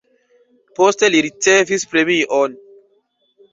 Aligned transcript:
Poste 0.79 1.09
li 1.17 1.21
ricevis 1.27 1.87
premion. 1.93 2.59